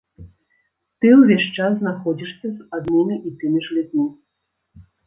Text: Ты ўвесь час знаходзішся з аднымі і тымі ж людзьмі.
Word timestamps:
Ты 1.03 1.11
ўвесь 1.17 1.45
час 1.57 1.77
знаходзішся 1.83 2.47
з 2.55 2.69
аднымі 2.79 3.21
і 3.27 3.39
тымі 3.45 3.59
ж 3.69 3.81
людзьмі. 3.81 4.07